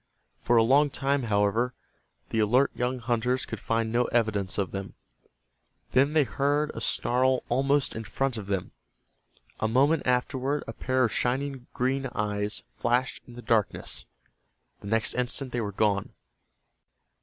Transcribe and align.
For 0.39 0.57
a 0.57 0.63
long 0.63 0.89
time, 0.89 1.25
however, 1.29 1.75
the 2.29 2.39
alert 2.39 2.71
young 2.73 2.97
hunters 2.97 3.45
could 3.45 3.59
find 3.59 3.91
no 3.91 4.05
evidence 4.05 4.57
of 4.57 4.71
them. 4.71 4.95
Then 5.91 6.13
they 6.13 6.23
heard 6.23 6.71
a 6.73 6.81
snarl 6.81 7.43
almost 7.49 7.95
in 7.95 8.03
front 8.05 8.35
of 8.35 8.47
them. 8.47 8.71
A 9.59 9.67
moment 9.67 10.07
afterward 10.07 10.63
a 10.67 10.73
pair 10.73 11.03
of 11.03 11.11
shining 11.13 11.67
green 11.75 12.07
eyes 12.15 12.63
flashed 12.75 13.21
in 13.27 13.35
the 13.35 13.43
darkness. 13.43 14.05
The 14.79 14.87
next 14.87 15.13
instant 15.13 15.51
they 15.51 15.61
were 15.61 15.71
gone. 15.71 16.09